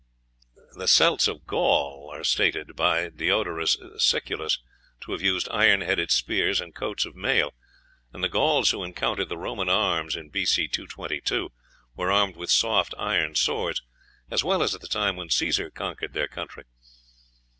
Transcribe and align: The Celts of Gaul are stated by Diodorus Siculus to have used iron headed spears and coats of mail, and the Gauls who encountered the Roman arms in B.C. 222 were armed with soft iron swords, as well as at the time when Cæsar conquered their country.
The 0.75 0.87
Celts 0.87 1.27
of 1.27 1.45
Gaul 1.45 2.09
are 2.11 2.23
stated 2.23 2.75
by 2.75 3.09
Diodorus 3.09 3.77
Siculus 3.99 4.57
to 5.01 5.11
have 5.11 5.21
used 5.21 5.47
iron 5.51 5.81
headed 5.81 6.09
spears 6.09 6.59
and 6.59 6.73
coats 6.73 7.05
of 7.05 7.15
mail, 7.15 7.53
and 8.11 8.23
the 8.23 8.27
Gauls 8.27 8.71
who 8.71 8.83
encountered 8.83 9.29
the 9.29 9.37
Roman 9.37 9.69
arms 9.69 10.15
in 10.15 10.29
B.C. 10.31 10.69
222 10.69 11.51
were 11.95 12.09
armed 12.09 12.35
with 12.35 12.49
soft 12.49 12.95
iron 12.97 13.35
swords, 13.35 13.83
as 14.31 14.43
well 14.43 14.63
as 14.63 14.73
at 14.73 14.81
the 14.81 14.87
time 14.87 15.17
when 15.17 15.29
Cæsar 15.29 15.71
conquered 15.71 16.13
their 16.13 16.27
country. 16.27 16.63